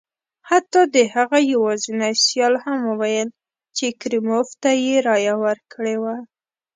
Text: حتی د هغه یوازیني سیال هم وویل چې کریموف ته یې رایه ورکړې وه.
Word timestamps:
حتی 0.49 0.81
د 0.95 0.97
هغه 1.15 1.37
یوازیني 1.53 2.11
سیال 2.25 2.53
هم 2.65 2.79
وویل 2.91 3.29
چې 3.77 3.85
کریموف 4.01 4.47
ته 4.61 4.71
یې 4.85 4.95
رایه 5.07 5.35
ورکړې 5.43 5.95
وه. 6.03 6.15